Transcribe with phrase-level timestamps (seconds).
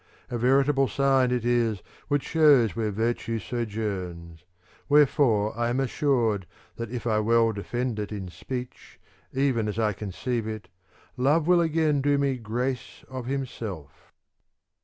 [0.31, 4.43] A veritable sign it is which shows where virtue sojourns;
[4.87, 8.99] where fore I am assured that if I well defend it in speech,
[9.31, 10.69] even as I conceive it,
[11.17, 14.11] love will again do me grace of himself.